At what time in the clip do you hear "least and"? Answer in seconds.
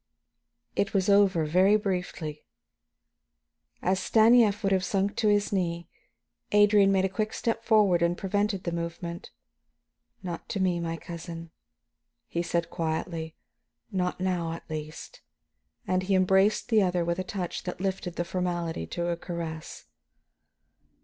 14.71-16.01